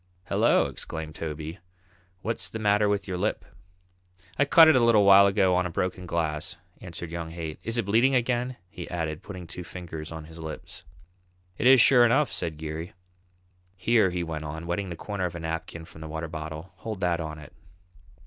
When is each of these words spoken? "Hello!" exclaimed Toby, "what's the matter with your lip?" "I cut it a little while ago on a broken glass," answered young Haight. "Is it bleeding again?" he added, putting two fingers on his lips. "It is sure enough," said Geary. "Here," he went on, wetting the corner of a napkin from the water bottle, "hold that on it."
"Hello!" 0.29 0.65
exclaimed 0.65 1.13
Toby, 1.13 1.59
"what's 2.23 2.49
the 2.49 2.57
matter 2.57 2.89
with 2.89 3.07
your 3.07 3.19
lip?" 3.19 3.45
"I 4.39 4.45
cut 4.45 4.67
it 4.67 4.75
a 4.75 4.79
little 4.83 5.05
while 5.05 5.27
ago 5.27 5.53
on 5.53 5.67
a 5.67 5.69
broken 5.69 6.07
glass," 6.07 6.55
answered 6.81 7.11
young 7.11 7.29
Haight. 7.29 7.59
"Is 7.61 7.77
it 7.77 7.85
bleeding 7.85 8.15
again?" 8.15 8.55
he 8.67 8.89
added, 8.89 9.21
putting 9.21 9.45
two 9.45 9.63
fingers 9.63 10.11
on 10.11 10.23
his 10.25 10.39
lips. 10.39 10.81
"It 11.59 11.67
is 11.67 11.79
sure 11.79 12.03
enough," 12.03 12.31
said 12.31 12.57
Geary. 12.57 12.93
"Here," 13.75 14.09
he 14.09 14.23
went 14.23 14.43
on, 14.43 14.65
wetting 14.65 14.89
the 14.89 14.95
corner 14.95 15.25
of 15.25 15.35
a 15.35 15.39
napkin 15.39 15.85
from 15.85 16.01
the 16.01 16.07
water 16.09 16.27
bottle, 16.27 16.71
"hold 16.77 16.99
that 17.01 17.19
on 17.21 17.37
it." 17.37 17.53